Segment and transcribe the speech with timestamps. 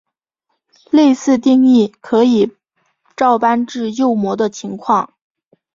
[0.89, 2.57] 类似定义可以
[3.15, 5.13] 照搬至右模的情况。